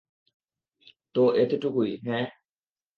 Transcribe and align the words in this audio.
তো, 1.15 1.23
এতটুকুই, 1.35 1.91
হাহ? 2.05 2.25